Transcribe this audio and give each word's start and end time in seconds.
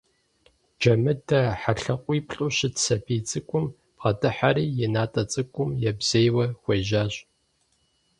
Джэмыдэ 0.79 1.41
хьэлъакъуиплӀу 1.61 2.53
щыт 2.57 2.75
сабий 2.83 3.21
цӀыкӀум 3.27 3.65
бгъэдыхьэри 3.95 4.65
и 4.85 4.87
натӀэ 4.93 5.23
цӀыкӀум 5.31 5.69
ебзейуэ 5.89 6.45
хуежьащ. 6.61 7.13